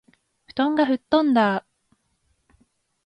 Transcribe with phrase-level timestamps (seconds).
[0.47, 1.65] 布団が吹っ飛んだあ